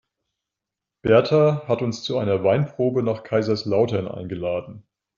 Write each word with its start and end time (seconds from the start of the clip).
Berta 1.03 1.67
hat 1.67 1.83
uns 1.83 2.01
zu 2.01 2.17
einer 2.17 2.43
Weinprobe 2.43 3.03
nach 3.03 3.21
Kaiserslautern 3.21 4.07
eingeladen. 4.07 4.83